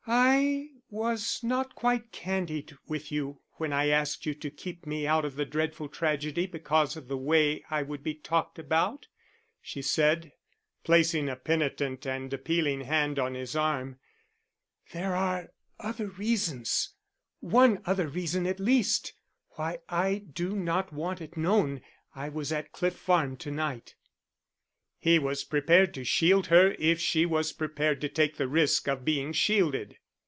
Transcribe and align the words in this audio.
"I 0.07 0.69
was 0.89 1.41
not 1.43 1.75
quite 1.75 2.11
candid 2.11 2.75
with 2.87 3.11
you 3.11 3.41
when 3.53 3.71
I 3.71 3.89
asked 3.89 4.25
you 4.25 4.33
to 4.33 4.49
keep 4.49 4.85
me 4.87 5.05
out 5.05 5.23
of 5.25 5.35
the 5.35 5.45
dreadful 5.45 5.87
tragedy 5.89 6.47
because 6.47 6.97
of 6.97 7.07
the 7.07 7.19
way 7.19 7.63
I 7.69 7.83
would 7.83 8.01
be 8.01 8.15
talked 8.15 8.57
about," 8.57 9.07
she 9.61 9.81
said, 9.83 10.33
placing 10.83 11.29
a 11.29 11.35
penitent 11.35 12.07
and 12.07 12.33
appealing 12.33 12.81
hand 12.81 13.19
on 13.19 13.35
his 13.35 13.55
arm. 13.55 13.99
"There 14.91 15.15
are 15.15 15.51
other 15.79 16.07
reasons 16.07 16.93
one 17.39 17.81
other 17.85 18.07
reason 18.07 18.47
at 18.47 18.59
least 18.59 19.13
why 19.51 19.77
I 19.87 20.23
do 20.33 20.55
not 20.55 20.91
want 20.91 21.21
it 21.21 21.37
known 21.37 21.81
I 22.15 22.27
was 22.29 22.51
at 22.51 22.71
Cliff 22.73 22.95
Farm 22.95 23.37
to 23.37 23.51
night." 23.51 23.93
He 24.99 25.17
was 25.17 25.43
prepared 25.43 25.95
to 25.95 26.03
shield 26.03 26.47
her 26.47 26.73
if 26.77 26.99
she 26.99 27.25
was 27.25 27.53
prepared 27.53 28.01
to 28.01 28.09
take 28.09 28.37
the 28.37 28.47
risk 28.47 28.87
of 28.87 29.03
being 29.03 29.33
shielded. 29.33 29.97